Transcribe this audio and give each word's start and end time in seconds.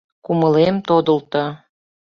—Кумылем 0.25 0.75
тодылто. 0.87 1.45